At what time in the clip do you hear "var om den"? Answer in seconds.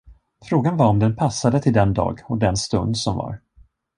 0.77-1.15